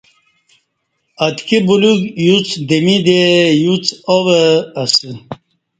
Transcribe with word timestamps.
اتکی 1.25 1.57
بلیوک 1.67 2.01
یوڅ 2.27 2.47
دمی 2.69 2.97
دے 3.05 3.21
یوڅ 3.63 3.85
آو 4.13 4.19
اسہ۔ 4.81 5.11